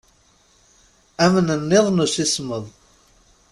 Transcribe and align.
Amnenniḍ 1.23 1.85
n 1.91 1.97
usismeḍ. 2.05 2.65